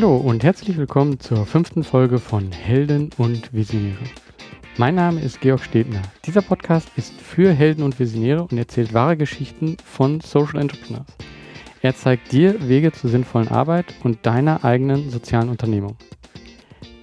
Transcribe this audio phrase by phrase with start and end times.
[0.00, 4.04] Hallo und herzlich willkommen zur fünften Folge von Helden und Visionäre.
[4.76, 6.02] Mein Name ist Georg Stedner.
[6.24, 11.08] Dieser Podcast ist für Helden und Visionäre und erzählt wahre Geschichten von Social Entrepreneurs.
[11.82, 15.96] Er zeigt dir Wege zur sinnvollen Arbeit und deiner eigenen sozialen Unternehmung.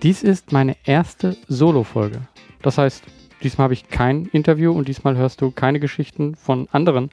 [0.01, 2.21] Dies ist meine erste Solo-Folge.
[2.61, 3.03] Das heißt,
[3.43, 7.09] diesmal habe ich kein Interview und diesmal hörst du keine Geschichten von anderen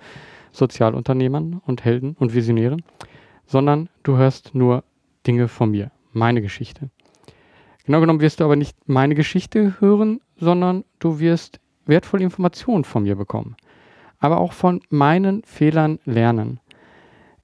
[0.52, 2.84] Sozialunternehmern und Helden und Visionären,
[3.46, 4.84] sondern du hörst nur
[5.26, 6.90] Dinge von mir, meine Geschichte.
[7.84, 13.02] Genau genommen wirst du aber nicht meine Geschichte hören, sondern du wirst wertvolle Informationen von
[13.02, 13.56] mir bekommen,
[14.18, 16.60] aber auch von meinen Fehlern lernen.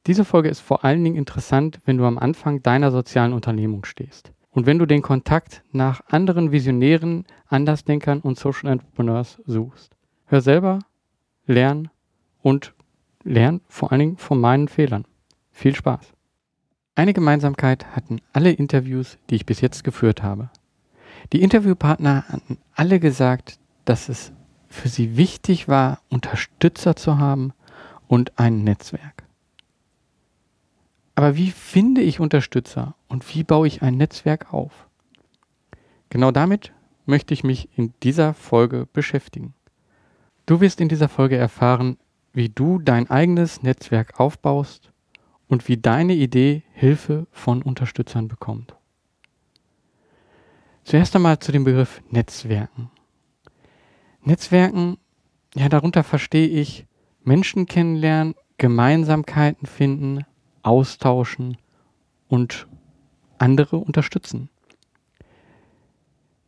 [0.07, 4.33] Diese Folge ist vor allen Dingen interessant, wenn du am Anfang deiner sozialen Unternehmung stehst
[4.51, 9.97] und wenn du den Kontakt nach anderen Visionären, Andersdenkern und Social Entrepreneurs suchst.
[10.27, 10.79] Hör selber,
[11.47, 11.91] lern
[12.43, 12.75] und
[13.25, 15.05] lern vor allen Dingen von meinen Fehlern.
[15.51, 16.18] Viel Spaß!
[16.99, 20.51] Eine Gemeinsamkeit hatten alle Interviews, die ich bis jetzt geführt habe.
[21.33, 24.33] Die Interviewpartner hatten alle gesagt, dass es
[24.69, 27.53] für sie wichtig war, Unterstützer zu haben
[28.09, 29.23] und ein Netzwerk.
[31.15, 34.89] Aber wie finde ich Unterstützer und wie baue ich ein Netzwerk auf?
[36.11, 36.73] Genau damit
[37.07, 39.55] möchte ich mich in dieser Folge beschäftigen.
[40.47, 41.97] Du wirst in dieser Folge erfahren,
[42.33, 44.91] wie du dein eigenes Netzwerk aufbaust
[45.49, 48.75] und wie deine Idee Hilfe von Unterstützern bekommt.
[50.85, 52.91] Zuerst einmal zu dem Begriff Netzwerken.
[54.23, 54.99] Netzwerken,
[55.55, 56.87] ja, darunter verstehe ich
[57.25, 60.25] Menschen kennenlernen, Gemeinsamkeiten finden,
[60.63, 61.57] austauschen
[62.29, 62.67] und
[63.39, 64.51] andere unterstützen.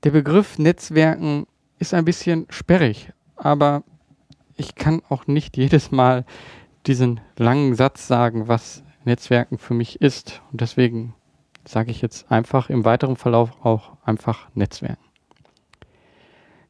[0.04, 1.46] Der Begriff Netzwerken
[1.78, 3.84] ist ein bisschen sperrig, aber
[4.56, 6.24] ich kann auch nicht jedes Mal
[6.86, 10.42] diesen langen Satz sagen, was Netzwerken für mich ist.
[10.52, 11.14] Und deswegen
[11.64, 15.04] sage ich jetzt einfach im weiteren Verlauf auch einfach Netzwerken.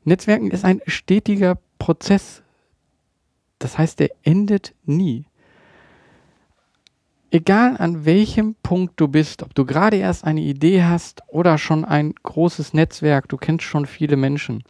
[0.04, 2.42] Netzwerken ist ein stetiger Prozess.
[3.58, 5.26] Das heißt, der endet nie.
[7.32, 11.84] Egal an welchem Punkt du bist, ob du gerade erst eine Idee hast oder schon
[11.84, 14.64] ein großes Netzwerk, du kennst schon viele Menschen,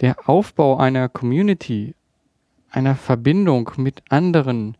[0.00, 1.94] der Aufbau einer Community,
[2.70, 4.78] einer Verbindung mit anderen,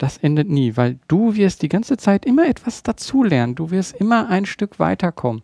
[0.00, 3.54] das endet nie, weil du wirst die ganze Zeit immer etwas dazulernen.
[3.54, 5.42] Du wirst immer ein Stück weiterkommen.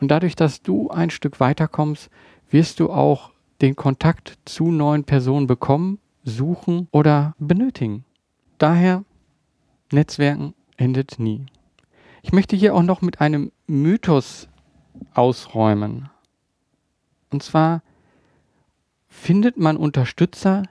[0.00, 2.10] Und dadurch, dass du ein Stück weiterkommst,
[2.50, 3.30] wirst du auch
[3.60, 8.04] den Kontakt zu neuen Personen bekommen, suchen oder benötigen.
[8.58, 9.04] Daher,
[9.92, 11.46] Netzwerken endet nie.
[12.22, 14.48] Ich möchte hier auch noch mit einem Mythos
[15.14, 16.10] ausräumen.
[17.30, 17.84] Und zwar
[19.08, 20.64] findet man Unterstützer,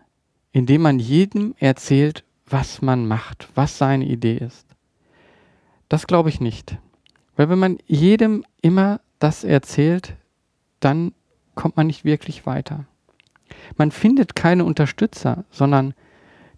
[0.52, 4.68] indem man jedem erzählt, was man macht, was seine Idee ist.
[5.90, 6.78] Das glaube ich nicht.
[7.36, 10.16] Weil wenn man jedem immer das erzählt,
[10.80, 11.14] dann
[11.56, 12.86] kommt man nicht wirklich weiter.
[13.78, 15.94] Man findet keine Unterstützer, sondern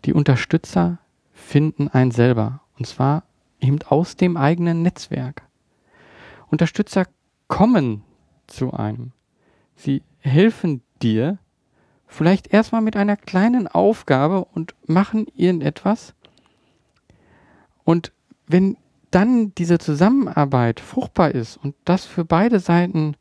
[0.05, 0.99] die Unterstützer
[1.31, 2.61] finden einen selber.
[2.77, 3.23] Und zwar
[3.59, 5.43] eben aus dem eigenen Netzwerk.
[6.47, 7.07] Unterstützer
[7.47, 8.03] kommen
[8.47, 9.11] zu einem.
[9.75, 11.39] Sie helfen dir,
[12.13, 16.13] vielleicht erstmal mit einer kleinen Aufgabe und machen irgendetwas.
[17.83, 18.11] Und
[18.47, 18.77] wenn
[19.11, 23.15] dann diese Zusammenarbeit fruchtbar ist und das für beide Seiten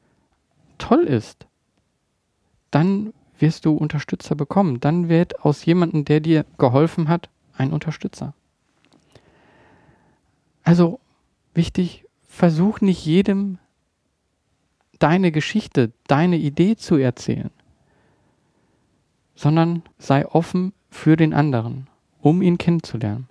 [0.79, 1.47] toll ist,
[2.71, 4.79] dann wirst du Unterstützer bekommen.
[4.81, 8.35] Dann wird aus jemandem, der dir geholfen hat, ein Unterstützer.
[10.65, 11.01] Also
[11.55, 13.59] wichtig, versuch nicht jedem
[14.99, 17.51] deine Geschichte, deine Idee zu erzählen
[19.35, 21.89] sondern sei offen für den anderen,
[22.21, 23.29] um ihn kennenzulernen.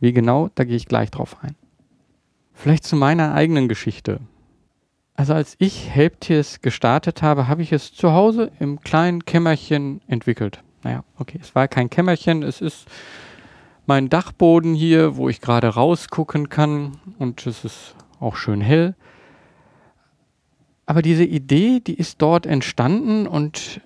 [0.00, 1.54] Wie genau, da gehe ich gleich drauf ein.
[2.52, 4.20] Vielleicht zu meiner eigenen Geschichte.
[5.14, 10.62] Also als ich Helptiers gestartet habe, habe ich es zu Hause im kleinen Kämmerchen entwickelt.
[10.82, 12.86] Naja, okay, es war kein Kämmerchen, es ist
[13.86, 18.94] mein Dachboden hier, wo ich gerade rausgucken kann und es ist auch schön hell.
[20.86, 23.80] Aber diese Idee, die ist dort entstanden und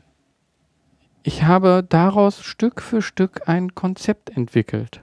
[1.29, 5.03] ich habe daraus Stück für Stück ein Konzept entwickelt.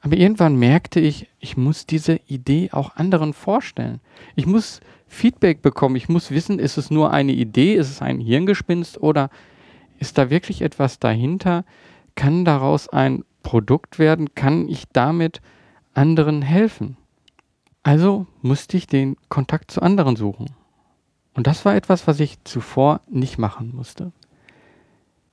[0.00, 4.00] Aber irgendwann merkte ich, ich muss diese Idee auch anderen vorstellen.
[4.34, 5.94] Ich muss Feedback bekommen.
[5.94, 9.30] Ich muss wissen, ist es nur eine Idee, ist es ein Hirngespinst oder
[10.00, 11.64] ist da wirklich etwas dahinter?
[12.16, 14.34] Kann daraus ein Produkt werden?
[14.34, 15.40] Kann ich damit
[15.94, 16.96] anderen helfen?
[17.84, 20.46] Also musste ich den Kontakt zu anderen suchen.
[21.34, 24.10] Und das war etwas, was ich zuvor nicht machen musste.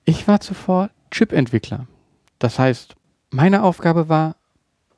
[0.10, 1.86] Ich war zuvor Chip-Entwickler.
[2.40, 2.96] Das heißt,
[3.30, 4.38] meine Aufgabe war,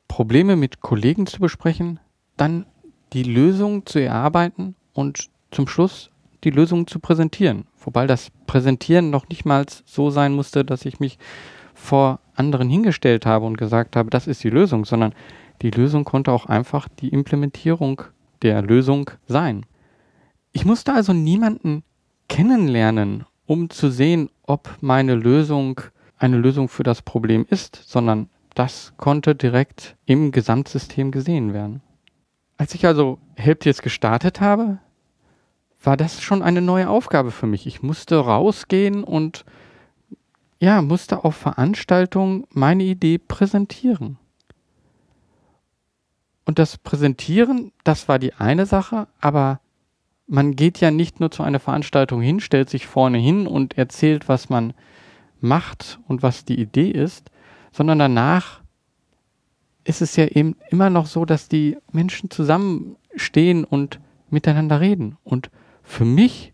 [0.07, 1.99] Probleme mit Kollegen zu besprechen,
[2.37, 2.67] dann
[3.13, 6.11] die Lösung zu erarbeiten und zum Schluss
[6.43, 7.65] die Lösung zu präsentieren.
[7.79, 11.17] Wobei das Präsentieren noch nicht mal so sein musste, dass ich mich
[11.73, 15.15] vor anderen hingestellt habe und gesagt habe, das ist die Lösung, sondern
[15.63, 18.03] die Lösung konnte auch einfach die Implementierung
[18.43, 19.65] der Lösung sein.
[20.51, 21.81] Ich musste also niemanden
[22.27, 25.81] kennenlernen, um zu sehen, ob meine Lösung
[26.19, 31.81] eine Lösung für das Problem ist, sondern das konnte direkt im Gesamtsystem gesehen werden.
[32.57, 34.77] Als ich also Help jetzt gestartet habe,
[35.81, 37.65] war das schon eine neue Aufgabe für mich.
[37.65, 39.45] Ich musste rausgehen und
[40.59, 44.19] ja, musste auf Veranstaltungen meine Idee präsentieren.
[46.45, 49.59] Und das Präsentieren, das war die eine Sache, aber
[50.29, 54.29] man geht ja nicht nur zu einer Veranstaltung hin, stellt sich vorne hin und erzählt,
[54.29, 54.73] was man
[55.41, 57.31] macht und was die Idee ist,
[57.71, 58.61] sondern danach
[59.83, 63.99] ist es ja eben immer noch so, dass die Menschen zusammenstehen und
[64.29, 65.17] miteinander reden.
[65.23, 65.49] Und
[65.81, 66.53] für mich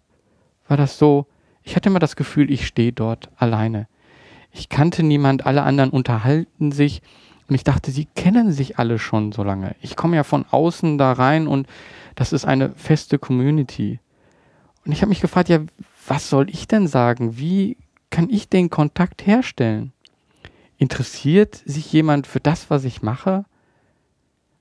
[0.69, 1.28] war das so,
[1.62, 3.88] ich hatte immer das Gefühl, ich stehe dort alleine.
[4.51, 7.01] Ich kannte niemand, alle anderen unterhalten sich
[7.50, 9.75] und ich dachte, sie kennen sich alle schon so lange.
[9.81, 11.68] Ich komme ja von außen da rein und
[12.16, 14.00] das ist eine feste Community.
[14.86, 15.60] Und ich habe mich gefragt, ja,
[16.08, 17.38] was soll ich denn sagen?
[17.38, 17.78] Wie
[18.10, 19.92] kann ich den Kontakt herstellen?
[20.78, 23.46] Interessiert sich jemand für das, was ich mache?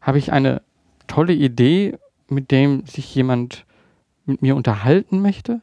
[0.01, 0.63] Habe ich eine
[1.07, 1.99] tolle Idee,
[2.29, 3.67] mit dem sich jemand
[4.25, 5.61] mit mir unterhalten möchte?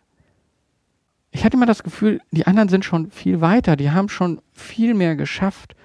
[1.32, 4.94] Ich hatte immer das Gefühl, die anderen sind schon viel weiter, die haben schon viel
[4.94, 5.76] mehr geschafft,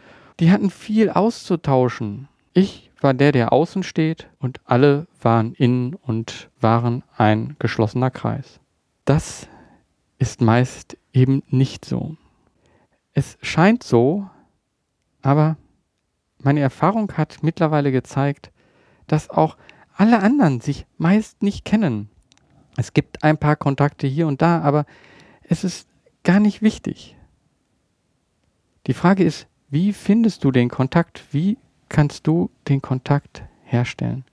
[0.41, 2.29] die hatten viel auszutauschen.
[2.57, 8.61] Ich war der, der außen steht und alle waren innen und waren ein geschlossener Kreis.
[9.05, 9.47] Das
[10.19, 12.17] ist meist eben nicht so.
[13.13, 14.31] Es scheint so,
[15.21, 15.59] aber
[16.39, 18.51] meine Erfahrung hat mittlerweile gezeigt,
[19.07, 19.59] dass auch
[19.95, 22.09] alle anderen sich meist nicht kennen.
[22.79, 24.87] Es gibt ein paar Kontakte hier und da, aber
[25.43, 25.91] es ist
[26.25, 27.19] gar nicht wichtig.
[28.87, 31.23] Die Frage ist, wie findest du den Kontakt?
[31.33, 34.25] Wie kannst du den Kontakt herstellen?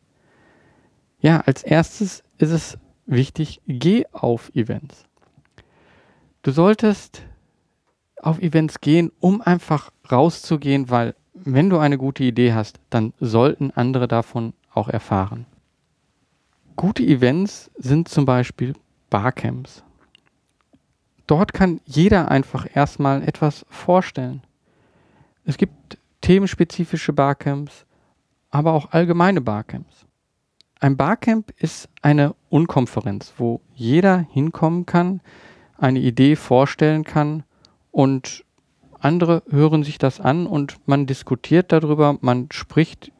[1.19, 5.05] Ja, als erstes ist es wichtig, geh auf Events.
[6.41, 7.23] Du solltest
[8.21, 13.71] auf Events gehen, um einfach rauszugehen, weil wenn du eine gute Idee hast, dann sollten
[13.71, 15.45] andere davon auch erfahren.
[16.75, 18.73] Gute Events sind zum Beispiel
[19.09, 19.83] Barcamps.
[21.27, 24.41] Dort kann jeder einfach erstmal etwas vorstellen.
[25.45, 27.85] Es gibt themenspezifische Barcamps,
[28.49, 30.05] aber auch allgemeine Barcamps.
[30.79, 35.21] Ein Barcamp ist eine Unkonferenz, wo jeder hinkommen kann,
[35.77, 37.43] eine Idee vorstellen kann
[37.91, 38.45] und
[38.99, 43.11] andere hören sich das an und man diskutiert darüber, man spricht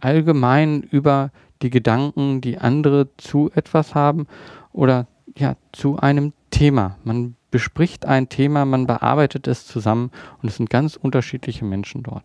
[0.00, 1.30] allgemein über
[1.62, 4.26] die Gedanken, die andere zu etwas haben
[4.72, 5.06] oder
[5.38, 6.98] ja, zu einem Thema.
[7.02, 10.10] Man bespricht ein Thema, man bearbeitet es zusammen
[10.42, 12.24] und es sind ganz unterschiedliche Menschen dort.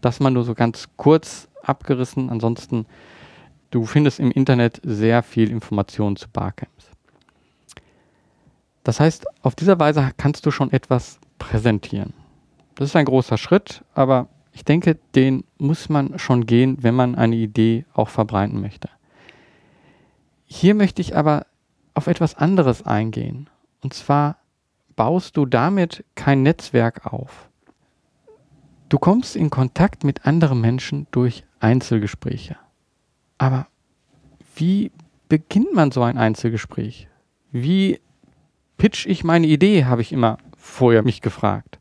[0.00, 2.30] Das mal nur so ganz kurz abgerissen.
[2.30, 2.86] Ansonsten,
[3.70, 6.86] du findest im Internet sehr viel Informationen zu Barcamps.
[8.84, 12.14] Das heißt, auf dieser Weise kannst du schon etwas präsentieren.
[12.74, 17.14] Das ist ein großer Schritt, aber ich denke, den muss man schon gehen, wenn man
[17.14, 18.88] eine Idee auch verbreiten möchte.
[20.46, 21.46] Hier möchte ich aber
[21.94, 23.48] auf etwas anderes eingehen.
[23.82, 24.36] Und zwar
[25.02, 27.50] baust du damit kein Netzwerk auf.
[28.88, 32.54] Du kommst in Kontakt mit anderen Menschen durch Einzelgespräche.
[33.36, 33.66] Aber
[34.54, 34.92] wie
[35.28, 37.08] beginnt man so ein Einzelgespräch?
[37.50, 37.98] Wie
[38.76, 41.80] pitch ich meine Idee, habe ich immer vorher mich gefragt.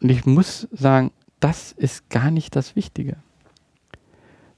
[0.00, 1.10] Und ich muss sagen,
[1.40, 3.16] das ist gar nicht das Wichtige.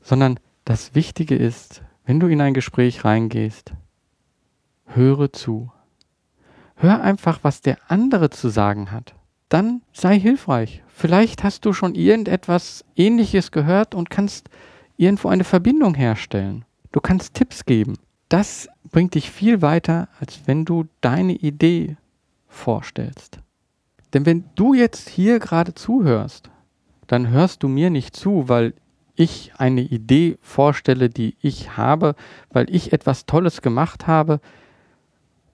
[0.02, 3.72] Sondern das Wichtige ist, wenn du in ein Gespräch reingehst,
[4.84, 5.72] höre zu.
[6.82, 9.14] Hör einfach, was der andere zu sagen hat.
[9.48, 10.82] Dann sei hilfreich.
[10.88, 14.50] Vielleicht hast du schon irgendetwas Ähnliches gehört und kannst
[14.96, 16.64] irgendwo eine Verbindung herstellen.
[16.90, 17.98] Du kannst Tipps geben.
[18.28, 21.98] Das bringt dich viel weiter, als wenn du deine Idee
[22.48, 23.38] vorstellst.
[24.12, 26.50] Denn wenn du jetzt hier gerade zuhörst,
[27.06, 28.74] dann hörst du mir nicht zu, weil
[29.14, 32.16] ich eine Idee vorstelle, die ich habe,
[32.50, 34.40] weil ich etwas Tolles gemacht habe,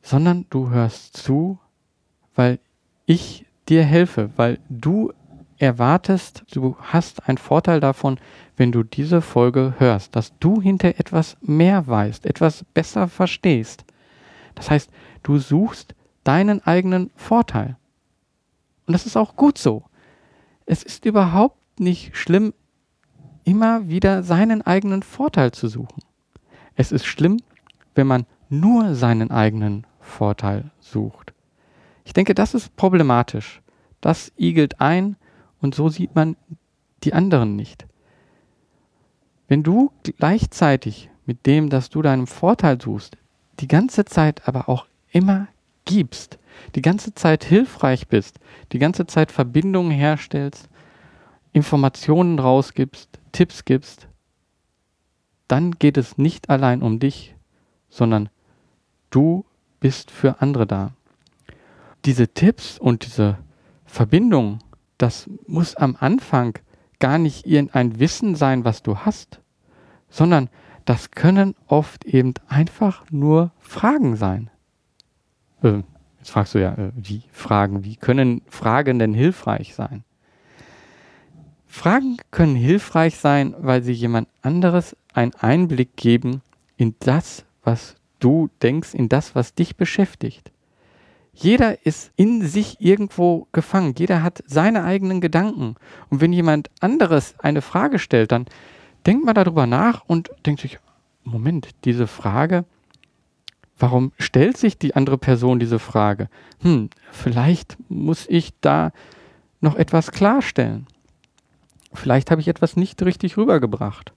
[0.09, 1.59] sondern du hörst zu,
[2.35, 2.61] weil
[3.05, 5.13] ich dir helfe, weil du
[5.59, 8.19] erwartest, du hast einen Vorteil davon,
[8.57, 13.85] wenn du diese Folge hörst, dass du hinter etwas mehr weißt, etwas besser verstehst.
[14.55, 14.91] Das heißt,
[15.25, 17.77] du suchst deinen eigenen Vorteil.
[18.87, 19.85] Und das ist auch gut so.
[20.65, 22.55] Es ist überhaupt nicht schlimm,
[23.45, 26.03] immer wieder seinen eigenen Vorteil zu suchen.
[26.77, 27.43] Es ist schlimm,
[27.95, 31.33] wenn man nur seinen eigenen Vorteil sucht.
[32.05, 33.63] Ich denke, das ist problematisch.
[34.01, 35.17] Das igelt ein
[35.61, 36.37] und so sieht man
[37.05, 37.87] die anderen nicht.
[39.47, 43.17] Wenn du gleichzeitig mit dem, dass du deinen Vorteil suchst,
[43.61, 45.49] die ganze Zeit aber auch immer
[45.85, 46.39] gibst,
[46.75, 48.41] die ganze Zeit hilfreich bist,
[48.73, 50.69] die ganze Zeit Verbindungen herstellst,
[51.53, 54.09] Informationen rausgibst, Tipps gibst,
[55.49, 57.35] dann geht es nicht allein um dich,
[57.89, 58.29] sondern
[59.11, 59.45] du
[59.81, 60.93] bist für andere da.
[62.05, 63.39] Diese Tipps und diese
[63.85, 64.61] Verbindung,
[64.99, 66.59] das muss am Anfang
[66.99, 69.41] gar nicht irgendein Wissen sein, was du hast,
[70.09, 70.49] sondern
[70.85, 74.51] das können oft eben einfach nur Fragen sein.
[75.63, 75.83] Äh,
[76.19, 80.05] jetzt fragst du ja, äh, wie Fragen, wie können Fragen denn hilfreich sein?
[81.67, 86.43] Fragen können hilfreich sein, weil sie jemand anderes einen Einblick geben
[86.77, 90.51] in das, was du denkst, in das, was dich beschäftigt.
[91.33, 93.95] Jeder ist in sich irgendwo gefangen.
[93.97, 95.77] Jeder hat seine eigenen Gedanken.
[96.11, 98.47] Und wenn jemand anderes eine Frage stellt, dann
[99.07, 100.81] denkt man darüber nach und denkt sich,
[101.23, 102.65] Moment, diese Frage,
[103.79, 106.29] warum stellt sich die andere Person diese Frage?
[106.61, 108.91] Hm, vielleicht muss ich da
[109.61, 110.87] noch etwas klarstellen.
[111.93, 114.13] Vielleicht habe ich etwas nicht richtig rübergebracht.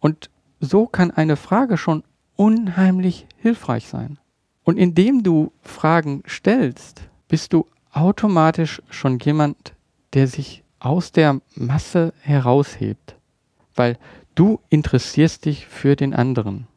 [0.00, 2.04] Und so kann eine Frage schon
[2.38, 4.18] unheimlich hilfreich sein.
[4.62, 9.74] Und indem du Fragen stellst, bist du automatisch schon jemand,
[10.12, 13.16] der sich aus der Masse heraushebt,
[13.74, 13.98] weil
[14.34, 16.68] du interessierst dich für den anderen.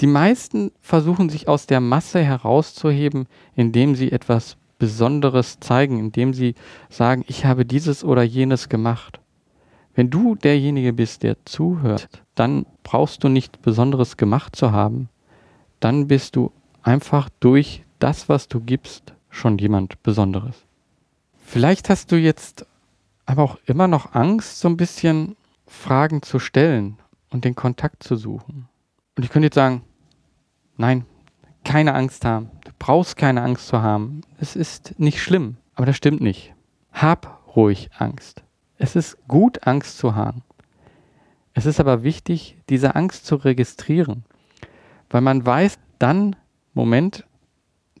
[0.00, 6.54] Die meisten versuchen sich aus der Masse herauszuheben, indem sie etwas Besonderes zeigen, indem sie
[6.88, 9.19] sagen, ich habe dieses oder jenes gemacht.
[9.94, 15.08] Wenn du derjenige bist, der zuhört, dann brauchst du nicht Besonderes gemacht zu haben.
[15.80, 20.64] Dann bist du einfach durch das, was du gibst, schon jemand Besonderes.
[21.38, 22.66] Vielleicht hast du jetzt
[23.26, 26.96] aber auch immer noch Angst, so ein bisschen Fragen zu stellen
[27.30, 28.68] und den Kontakt zu suchen.
[29.16, 29.82] Und ich könnte jetzt sagen,
[30.76, 31.04] nein,
[31.64, 32.50] keine Angst haben.
[32.64, 34.22] Du brauchst keine Angst zu haben.
[34.38, 36.54] Es ist nicht schlimm, aber das stimmt nicht.
[36.92, 38.42] Hab ruhig Angst.
[38.80, 40.42] Es ist gut, Angst zu haben.
[41.52, 44.24] Es ist aber wichtig, diese Angst zu registrieren,
[45.10, 46.34] weil man weiß dann,
[46.72, 47.26] Moment,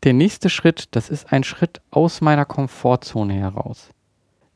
[0.04, 3.90] der nächste Schritt, das ist ein Schritt aus meiner Komfortzone heraus.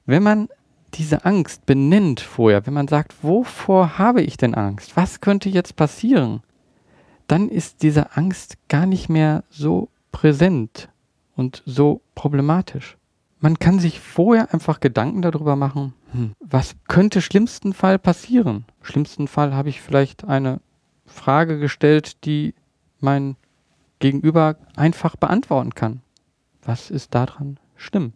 [0.07, 0.49] Wenn man
[0.95, 4.97] diese Angst benennt vorher, wenn man sagt, wovor habe ich denn Angst?
[4.97, 6.43] Was könnte jetzt passieren?
[7.27, 10.89] Dann ist diese Angst gar nicht mehr so präsent
[11.37, 12.97] und so problematisch.
[13.45, 18.65] Man kann sich vorher einfach Gedanken darüber machen, hm, was könnte schlimmsten Fall passieren?
[18.81, 20.63] Schlimmsten Fall habe ich vielleicht eine
[21.05, 22.55] Frage gestellt, die
[23.01, 23.37] mein
[23.99, 26.01] Gegenüber einfach beantworten kann.
[26.63, 28.15] Was ist daran schlimm?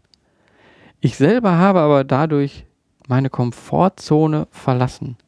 [1.00, 2.64] Ich selber habe aber dadurch
[3.06, 5.18] meine Komfortzone verlassen.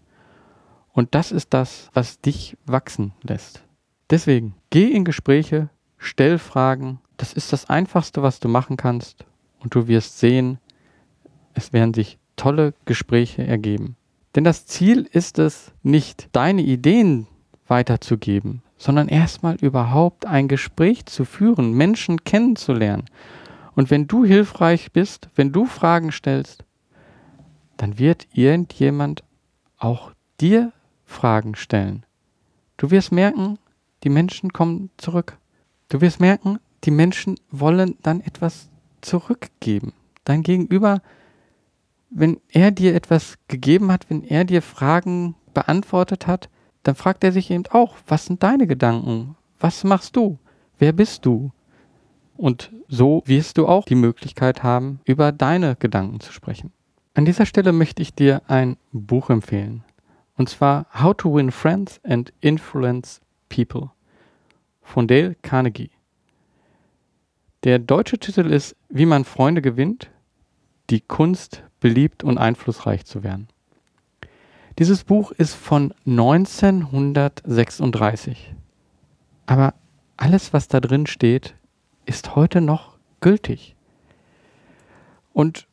[0.95, 3.65] Und das ist das, was dich wachsen lässt.
[4.09, 7.03] Deswegen geh in Gespräche, stell Fragen.
[7.19, 9.27] Das ist das Einfachste, was du machen kannst
[9.61, 10.59] und du wirst sehen,
[11.55, 13.97] es werden sich tolle Gespräche ergeben.
[14.35, 17.27] Denn das Ziel ist es, nicht deine Ideen
[17.67, 23.05] weiterzugeben, sondern erstmal überhaupt ein Gespräch zu führen, Menschen kennenzulernen.
[23.75, 26.65] Und wenn du hilfreich bist, wenn du Fragen stellst,
[27.77, 29.25] dann wird irgendjemand
[29.79, 30.73] auch dir
[31.05, 32.05] Fragen stellen.
[32.77, 33.59] Du wirst merken,
[34.05, 35.39] die Menschen kommen zurück.
[35.89, 39.93] Du wirst merken, die Menschen wollen dann etwas zurückgeben.
[40.25, 41.03] Dein Gegenüber,
[42.11, 46.49] wenn er dir etwas gegeben hat, wenn er dir Fragen beantwortet hat,
[46.83, 49.37] dann fragt er sich eben auch, was sind deine Gedanken?
[49.59, 50.39] Was machst du?
[50.79, 51.53] Wer bist du?
[52.37, 56.73] Und so wirst du auch die Möglichkeit haben, über deine Gedanken zu sprechen.
[57.13, 59.85] An dieser Stelle möchte ich dir ein Buch empfehlen.
[60.37, 63.91] Und zwar How to Win Friends and Influence People
[64.81, 65.91] von Dale Carnegie.
[67.63, 70.09] Der deutsche Titel ist Wie man Freunde gewinnt,
[70.89, 73.49] die Kunst, beliebt und einflussreich zu werden.
[74.79, 78.55] Dieses Buch ist von 1936.
[79.45, 79.75] Aber
[80.17, 81.55] alles, was da drin steht,
[82.07, 83.77] ist heute noch gültig.
[85.35, 85.67] Und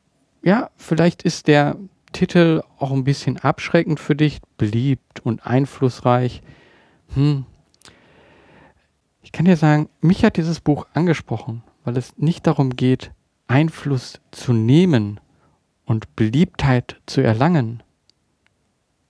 [0.44, 1.78] ja, vielleicht ist der
[2.12, 6.42] Titel auch ein bisschen abschreckend für dich, beliebt und einflussreich.
[7.14, 7.46] Hm.
[9.22, 13.14] Ich kann dir sagen, mich hat dieses Buch angesprochen weil es nicht darum geht,
[13.48, 15.22] Einfluss zu nehmen
[15.86, 17.82] und Beliebtheit zu erlangen,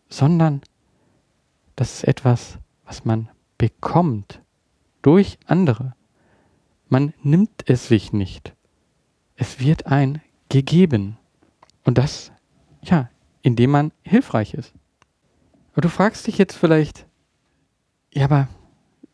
[0.09, 0.61] sondern
[1.75, 4.43] das ist etwas, was man bekommt
[5.01, 5.95] durch andere.
[6.87, 8.53] Man nimmt es sich nicht.
[9.37, 11.17] Es wird ein gegeben.
[11.83, 12.31] Und das,
[12.83, 13.09] ja,
[13.41, 14.71] indem man hilfreich ist.
[15.71, 17.07] Aber du fragst dich jetzt vielleicht,
[18.13, 18.47] ja, aber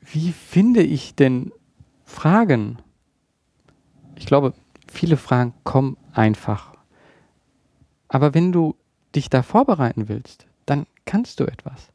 [0.01, 1.53] wie finde ich denn
[2.03, 2.79] Fragen?
[4.15, 4.53] Ich glaube,
[4.88, 6.74] viele Fragen kommen einfach.
[8.08, 8.75] Aber wenn du
[9.15, 11.89] dich da vorbereiten willst, dann kannst du etwas.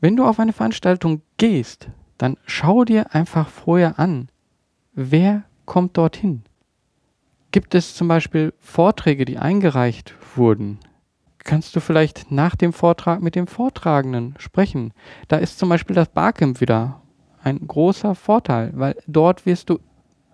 [0.00, 4.28] Wenn du auf eine Veranstaltung gehst, dann schau dir einfach vorher an,
[4.94, 6.42] wer kommt dorthin.
[7.50, 10.78] Gibt es zum Beispiel Vorträge, die eingereicht wurden?
[11.38, 14.92] Kannst du vielleicht nach dem Vortrag mit dem Vortragenden sprechen?
[15.28, 17.00] Da ist zum Beispiel das Barcamp wieder
[17.42, 19.78] ein großer Vorteil, weil dort wirst du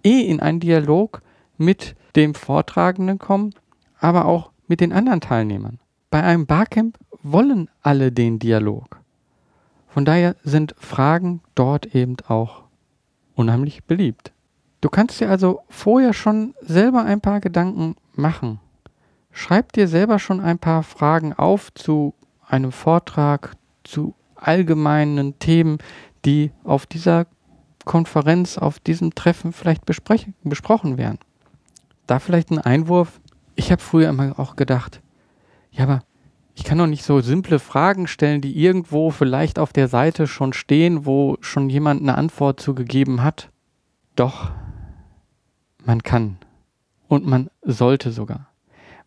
[0.04, 1.22] eh in einen Dialog
[1.56, 3.54] mit dem Vortragenden kommen,
[3.98, 5.78] aber auch mit den anderen Teilnehmern.
[6.10, 9.00] Bei einem Barcamp wollen alle den Dialog.
[9.88, 12.62] Von daher sind Fragen dort eben auch
[13.34, 14.32] unheimlich beliebt.
[14.80, 18.60] Du kannst dir also vorher schon selber ein paar Gedanken machen.
[19.32, 22.14] Schreib dir selber schon ein paar Fragen auf zu
[22.46, 25.78] einem Vortrag, zu allgemeinen Themen,
[26.24, 27.26] die auf dieser
[27.84, 31.18] Konferenz, auf diesem Treffen vielleicht besprochen werden.
[32.06, 33.20] Da vielleicht ein Einwurf.
[33.54, 35.00] Ich habe früher immer auch gedacht,
[35.70, 36.02] ja, aber
[36.54, 40.52] ich kann doch nicht so simple Fragen stellen, die irgendwo vielleicht auf der Seite schon
[40.52, 43.50] stehen, wo schon jemand eine Antwort zugegeben hat.
[44.14, 44.52] Doch,
[45.84, 46.38] man kann
[47.08, 48.48] und man sollte sogar.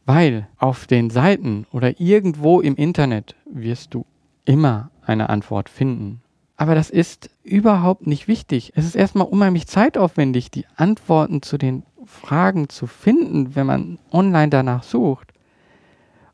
[0.05, 4.05] Weil auf den Seiten oder irgendwo im Internet wirst du
[4.46, 6.22] immer eine Antwort finden.
[6.58, 8.74] Aber das ist überhaupt nicht wichtig.
[8.76, 14.50] Es ist erstmal unheimlich zeitaufwendig, die Antworten zu den Fragen zu finden, wenn man online
[14.50, 15.34] danach sucht.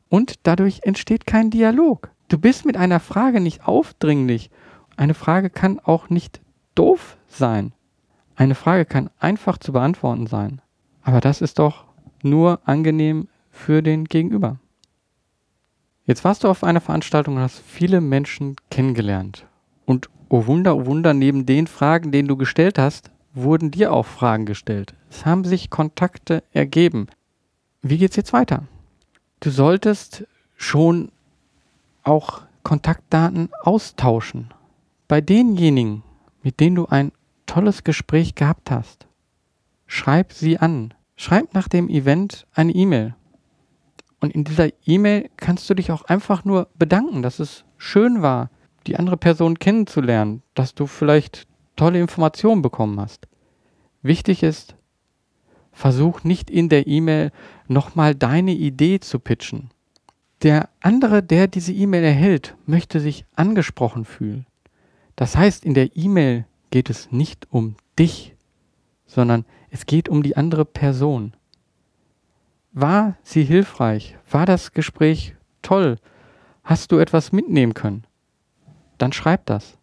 [0.09, 2.09] Und dadurch entsteht kein Dialog.
[2.29, 4.49] Du bist mit einer Frage nicht aufdringlich.
[4.95, 6.39] Eine Frage kann auch nicht
[6.75, 7.73] doof sein.
[8.35, 10.61] Eine Frage kann einfach zu beantworten sein,
[11.03, 11.85] aber das ist doch
[12.23, 14.57] nur angenehm für den Gegenüber.
[16.05, 19.45] Jetzt warst du auf einer Veranstaltung und hast viele Menschen kennengelernt.
[19.85, 24.07] Und oh Wunder, oh Wunder, neben den Fragen, denen du gestellt hast, wurden dir auch
[24.07, 24.95] Fragen gestellt.
[25.07, 27.05] Es haben sich Kontakte ergeben.
[27.83, 28.63] Wie geht's jetzt weiter?
[29.41, 31.11] Du solltest schon
[32.01, 34.51] auch Kontaktdaten austauschen.
[35.07, 36.01] Bei denjenigen,
[36.41, 37.11] mit denen du ein
[37.45, 39.05] tolles Gespräch gehabt hast,
[39.85, 40.95] schreib sie an.
[41.15, 43.13] Schreib nach dem Event eine E-Mail.
[44.19, 48.49] Und in dieser E-Mail kannst du dich auch einfach nur bedanken, dass es schön war,
[48.87, 53.27] die andere Person kennenzulernen, dass du vielleicht tolle Informationen bekommen hast.
[54.01, 54.75] Wichtig ist,
[55.71, 57.31] versuch nicht in der E-Mail
[57.67, 59.71] nochmal deine Idee zu pitchen.
[60.43, 64.45] Der andere, der diese E-Mail erhält, möchte sich angesprochen fühlen.
[65.15, 68.35] Das heißt, in der E-Mail geht es nicht um dich,
[69.05, 71.33] sondern es geht um die andere Person.
[72.71, 74.17] War sie hilfreich?
[74.29, 75.97] War das Gespräch toll?
[76.63, 78.03] Hast du etwas mitnehmen können?
[79.03, 79.77] Dann schreib das.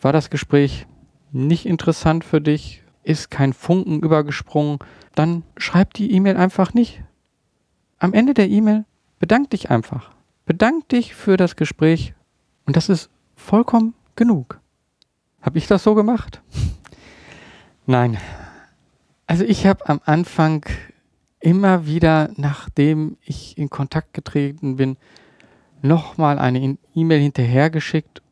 [0.00, 0.86] War das Gespräch
[1.32, 2.84] nicht interessant für dich?
[3.02, 4.78] Ist kein Funken übergesprungen?
[5.16, 7.02] Dann schreib die E-Mail einfach nicht.
[7.98, 8.84] Am Ende der E-Mail
[9.18, 10.12] bedank dich einfach.
[10.46, 12.14] Bedank dich für das Gespräch
[12.64, 14.60] und das ist vollkommen genug.
[15.42, 16.40] Habe ich das so gemacht?
[17.86, 18.18] Nein.
[19.26, 20.64] Also ich habe am Anfang
[21.40, 24.96] immer wieder, nachdem ich in Kontakt getreten bin,
[25.82, 28.22] nochmal eine E-Mail hinterhergeschickt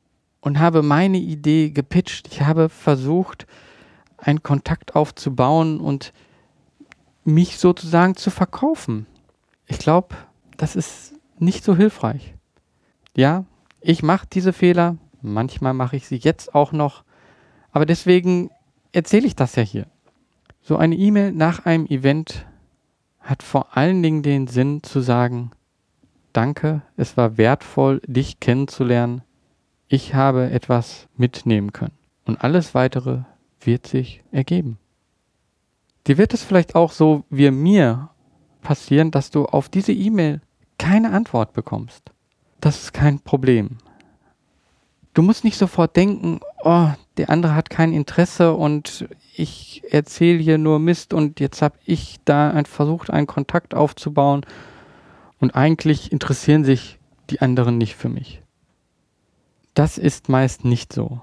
[0.42, 2.28] und habe meine Idee gepitcht.
[2.31, 3.46] Ich habe versucht,
[4.18, 6.12] einen Kontakt aufzubauen und
[7.24, 9.07] mich sozusagen zu verkaufen.
[9.66, 10.14] Ich glaube,
[10.59, 12.35] das ist nicht so hilfreich.
[13.16, 13.46] Ja,
[13.81, 17.05] ich mache diese Fehler, Manchmal mache ich sie jetzt auch noch.
[17.70, 18.50] Aber deswegen
[18.90, 19.87] erzähle ich das ja hier.
[20.61, 22.44] So eine E-Mail nach einem Event
[23.20, 25.52] hat vor allen Dingen den Sinn zu sagen,
[26.33, 29.22] danke, es war wertvoll, dich kennenzulernen.
[29.92, 31.92] Ich habe etwas mitnehmen können.
[32.24, 33.20] Und alles weitere
[33.61, 34.78] wird sich ergeben.
[36.07, 38.09] Dir wird es vielleicht auch so wie mir
[38.62, 40.40] passieren, dass du auf diese E-Mail
[40.78, 42.11] keine Antwort bekommst.
[42.61, 43.78] Das ist kein Problem
[45.14, 50.59] du musst nicht sofort denken, oh, der andere hat kein Interesse und ich erzähle hier
[50.59, 54.44] nur Mist und jetzt habe ich da versucht, einen Kontakt aufzubauen
[55.40, 56.98] und eigentlich interessieren sich
[57.31, 58.41] die anderen nicht für mich.
[59.74, 61.20] Das ist meist nicht so.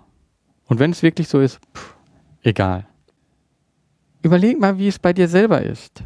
[0.65, 1.95] Und wenn es wirklich so ist, pff,
[2.41, 2.88] egal.
[4.21, 6.03] Überleg mal, wie es bei dir selber ist.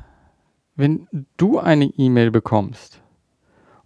[0.75, 3.01] Wenn du eine E-Mail bekommst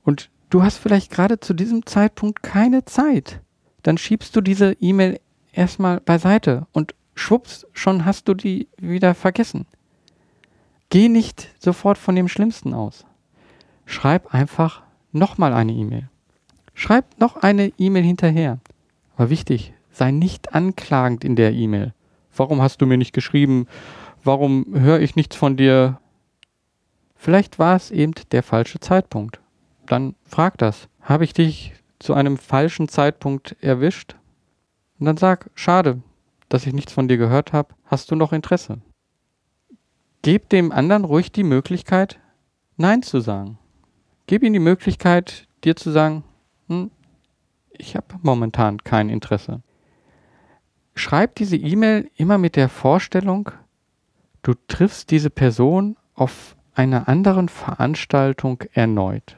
[0.03, 3.41] und du hast vielleicht gerade zu diesem Zeitpunkt keine Zeit
[3.87, 5.17] dann schiebst du diese E-Mail
[5.53, 9.65] erstmal beiseite und schwupps, schon hast du die wieder vergessen.
[10.89, 13.05] Geh nicht sofort von dem Schlimmsten aus.
[13.85, 16.09] Schreib einfach nochmal eine E-Mail.
[16.77, 18.59] Schreib noch eine E-Mail hinterher.
[19.15, 21.95] Aber wichtig, sei nicht anklagend in der E-Mail.
[22.35, 23.65] Warum hast du mir nicht geschrieben?
[24.23, 25.99] Warum höre ich nichts von dir?
[27.15, 29.41] Vielleicht war es eben der falsche Zeitpunkt.
[29.87, 30.87] Dann frag das.
[31.01, 34.15] Habe ich dich zu einem falschen Zeitpunkt erwischt?
[34.99, 36.03] Und dann sag, schade,
[36.47, 37.73] dass ich nichts von dir gehört habe.
[37.85, 38.81] Hast du noch Interesse?
[40.21, 42.19] Gib dem anderen ruhig die Möglichkeit,
[42.75, 43.57] Nein zu sagen.
[44.27, 46.23] Gib ihm die Möglichkeit, dir zu sagen,
[46.67, 46.91] hm,
[47.71, 49.61] ich habe momentan kein Interesse.
[50.95, 53.51] Schreib diese E-Mail immer mit der Vorstellung,
[54.41, 59.37] du triffst diese Person auf einer anderen Veranstaltung erneut.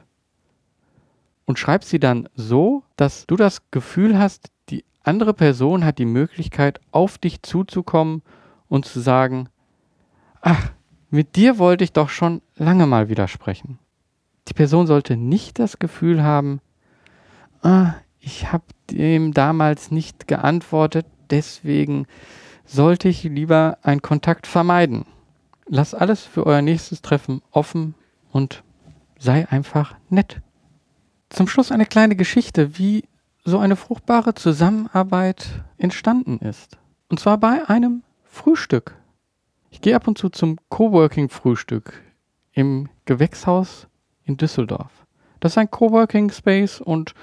[1.44, 6.06] Und schreib sie dann so, dass du das Gefühl hast, die andere Person hat die
[6.06, 8.22] Möglichkeit, auf dich zuzukommen
[8.68, 9.48] und zu sagen,
[10.40, 10.70] ach,
[11.10, 13.78] mit dir wollte ich doch schon lange mal widersprechen.
[14.48, 16.60] Die Person sollte nicht das Gefühl haben,
[17.62, 22.06] ah, ich habe dem damals nicht geantwortet, deswegen
[22.64, 25.06] sollte ich lieber einen Kontakt vermeiden.
[25.66, 27.94] Lass alles für euer nächstes Treffen offen
[28.30, 28.62] und
[29.18, 30.40] sei einfach nett.
[31.28, 33.04] Zum Schluss eine kleine Geschichte, wie
[33.44, 36.78] so eine fruchtbare Zusammenarbeit entstanden ist.
[37.08, 38.96] Und zwar bei einem Frühstück.
[39.70, 42.02] Ich gehe ab und zu zum Coworking-Frühstück
[42.52, 43.86] im Gewächshaus
[44.24, 44.90] in Düsseldorf.
[45.38, 47.14] Das ist ein Coworking Space und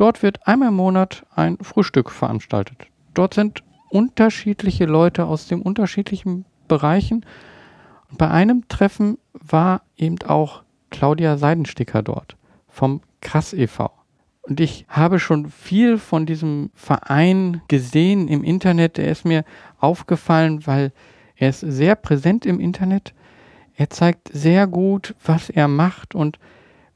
[0.00, 2.86] dort wird einmal im Monat ein Frühstück veranstaltet.
[3.12, 7.26] Dort sind unterschiedliche Leute aus den unterschiedlichen Bereichen.
[8.08, 12.36] Und bei einem Treffen war eben auch Claudia Seidensticker dort
[12.68, 13.90] vom Krass e.V.
[14.42, 18.98] Und ich habe schon viel von diesem Verein gesehen im Internet.
[18.98, 19.44] Er ist mir
[19.78, 20.92] aufgefallen, weil
[21.36, 23.12] er ist sehr präsent im Internet.
[23.74, 26.38] Er zeigt sehr gut, was er macht und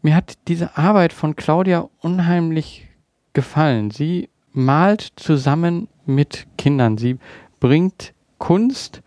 [0.00, 2.88] mir hat diese Arbeit von Claudia unheimlich
[3.34, 3.90] gefallen.
[3.90, 6.96] Sie malt zusammen mit Kindern.
[6.96, 7.18] Sie
[7.60, 9.02] bringt Kunst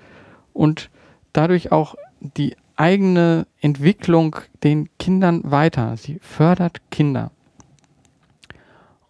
[0.53, 0.89] und
[1.33, 5.97] dadurch auch die eigene Entwicklung den Kindern weiter.
[5.97, 7.31] Sie fördert Kinder.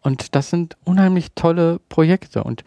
[0.01, 2.43] Und das sind unheimlich tolle Projekte.
[2.43, 2.63] Und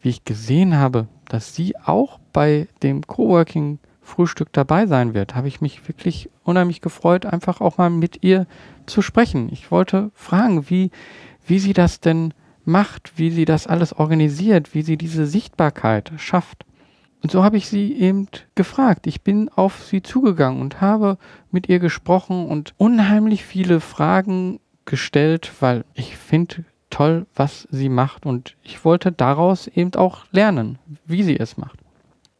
[0.00, 5.46] wie ich gesehen habe, dass sie auch bei dem Coworking Frühstück dabei sein wird, habe
[5.46, 8.46] ich mich wirklich unheimlich gefreut, einfach auch mal mit ihr
[8.86, 9.48] zu sprechen.
[9.52, 10.90] Ich wollte fragen, wie,
[11.50, 12.32] wie sie das denn
[12.64, 16.64] macht, wie sie das alles organisiert, wie sie diese Sichtbarkeit schafft.
[17.22, 19.06] Und so habe ich sie eben gefragt.
[19.06, 21.18] Ich bin auf sie zugegangen und habe
[21.50, 28.26] mit ihr gesprochen und unheimlich viele Fragen gestellt, weil ich finde toll, was sie macht
[28.26, 31.78] und ich wollte daraus eben auch lernen, wie sie es macht.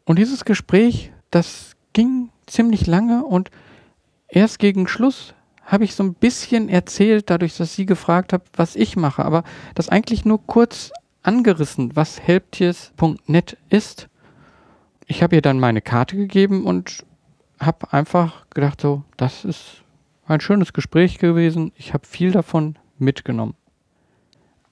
[0.05, 3.51] Und dieses Gespräch das ging ziemlich lange und
[4.29, 5.35] erst gegen Schluss
[5.71, 9.45] habe ich so ein bisschen erzählt, dadurch, dass sie gefragt hat, was ich mache, aber
[9.77, 10.91] das eigentlich nur kurz
[11.23, 14.09] angerissen, was helptiers.net ist.
[15.07, 17.05] Ich habe ihr dann meine Karte gegeben und
[17.61, 19.85] habe einfach gedacht, so, das ist
[20.27, 21.73] ein schönes Gespräch gewesen.
[21.77, 23.55] Ich habe viel davon mitgenommen.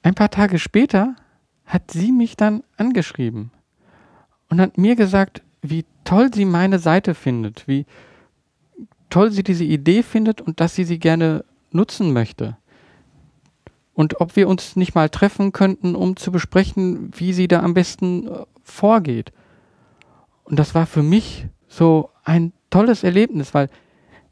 [0.03, 1.15] Ein paar Tage später
[1.65, 3.53] hat sie mich dann angeschrieben
[4.49, 7.85] und hat mir gesagt, wie toll sie meine Seite findet, wie
[9.11, 12.57] toll sie diese Idee findet und dass sie sie gerne nutzen möchte.
[13.95, 17.75] Und ob wir uns nicht mal treffen könnten, um zu besprechen, wie sie da am
[17.75, 19.33] besten äh, vorgeht.
[20.45, 23.69] Und das war für mich so ein tolles Erlebnis, weil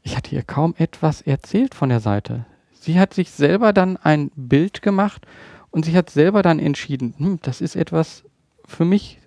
[0.03, 2.45] ich hatte ihr kaum etwas erzählt von der Seite.
[2.71, 5.27] Sie hat sich selber dann ein Bild gemacht
[5.69, 8.23] und sie hat selber dann entschieden, hm, das ist etwas
[8.65, 9.19] für mich,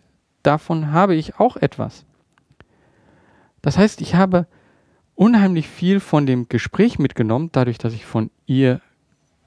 [0.43, 2.05] davon habe ich auch etwas.
[3.63, 4.47] Das heißt, ich habe
[5.21, 8.81] unheimlich viel von dem Gespräch mitgenommen, dadurch, dass ich von ihr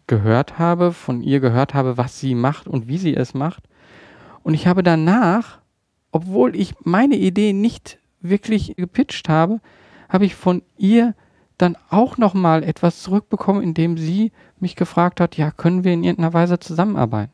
[0.06, 3.64] gehört habe, von ihr gehört habe, was sie macht und wie sie es macht.
[4.44, 5.62] Und ich habe danach,
[6.12, 9.62] obwohl ich meine Idee nicht wirklich gepitcht habe,
[10.10, 11.16] habe ich von ihr
[11.58, 16.04] dann auch noch mal etwas zurückbekommen, indem sie mich gefragt hat, ja, können wir in
[16.04, 17.34] irgendeiner Weise zusammenarbeiten?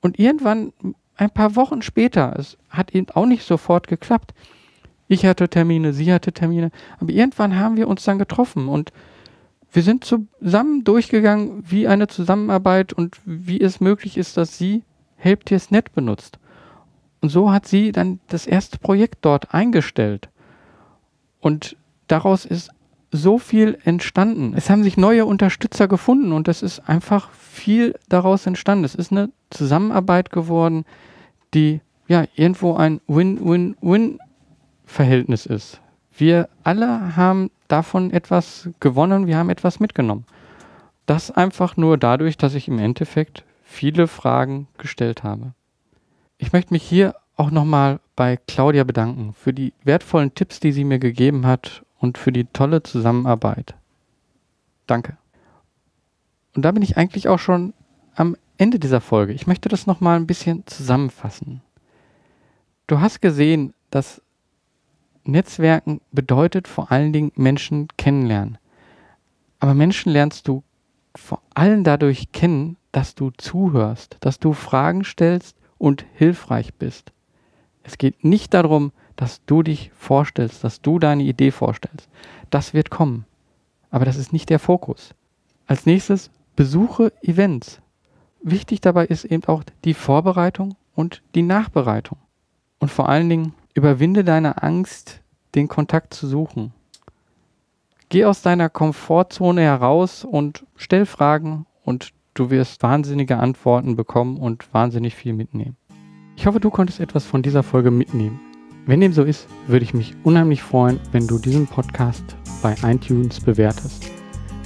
[0.00, 0.72] Und irgendwann,
[1.14, 4.34] ein paar Wochen später, es hat eben auch nicht sofort geklappt,
[5.08, 6.70] ich hatte Termine, sie hatte Termine.
[6.98, 8.92] Aber irgendwann haben wir uns dann getroffen und
[9.72, 14.84] wir sind zusammen durchgegangen, wie eine Zusammenarbeit und wie es möglich ist, dass sie
[15.16, 16.38] Helptiers.net benutzt.
[17.20, 20.28] Und so hat sie dann das erste Projekt dort eingestellt.
[21.40, 22.70] Und daraus ist
[23.10, 24.54] so viel entstanden.
[24.56, 28.84] Es haben sich neue Unterstützer gefunden und es ist einfach viel daraus entstanden.
[28.84, 30.84] Es ist eine Zusammenarbeit geworden,
[31.52, 33.00] die ja irgendwo ein
[34.94, 35.80] Win-Win-Win-Verhältnis ist.
[36.16, 40.24] Wir alle haben davon etwas gewonnen, wir haben etwas mitgenommen.
[41.06, 45.52] Das einfach nur dadurch, dass ich im Endeffekt viele Fragen gestellt habe.
[46.38, 50.84] Ich möchte mich hier auch nochmal bei Claudia bedanken für die wertvollen Tipps, die sie
[50.84, 53.74] mir gegeben hat und für die tolle Zusammenarbeit.
[54.86, 55.16] Danke.
[56.54, 57.74] Und da bin ich eigentlich auch schon
[58.14, 59.32] am Ende dieser Folge.
[59.32, 61.60] Ich möchte das nochmal ein bisschen zusammenfassen.
[62.86, 64.22] Du hast gesehen, dass
[65.24, 68.58] Netzwerken bedeutet vor allen Dingen Menschen kennenlernen.
[69.60, 70.62] Aber Menschen lernst du
[71.14, 77.12] vor allem dadurch kennen, dass du zuhörst, dass du Fragen stellst und hilfreich bist.
[77.82, 82.08] Es geht nicht darum, dass du dich vorstellst, dass du deine Idee vorstellst.
[82.50, 83.26] Das wird kommen.
[83.90, 85.14] Aber das ist nicht der Fokus.
[85.66, 87.80] Als nächstes besuche Events.
[88.42, 92.18] Wichtig dabei ist eben auch die Vorbereitung und die Nachbereitung.
[92.78, 95.20] Und vor allen Dingen überwinde deine Angst,
[95.54, 96.72] den Kontakt zu suchen.
[98.08, 104.72] Geh aus deiner Komfortzone heraus und stell Fragen und du wirst wahnsinnige Antworten bekommen und
[104.72, 105.76] wahnsinnig viel mitnehmen.
[106.36, 108.40] Ich hoffe, du konntest etwas von dieser Folge mitnehmen.
[108.86, 113.40] Wenn dem so ist, würde ich mich unheimlich freuen, wenn du diesen Podcast bei iTunes
[113.40, 114.10] bewertest.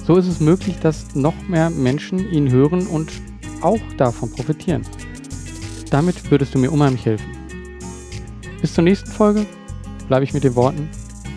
[0.05, 3.11] So ist es möglich, dass noch mehr Menschen ihn hören und
[3.61, 4.83] auch davon profitieren.
[5.89, 7.38] Damit würdest du mir unheimlich helfen.
[8.61, 9.45] Bis zur nächsten Folge.
[10.07, 10.89] Bleibe ich mit den Worten,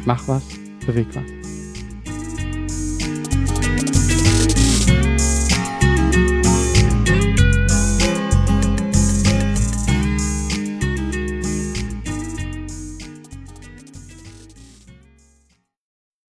[0.07, 0.43] mach was,
[0.87, 1.42] beweg was.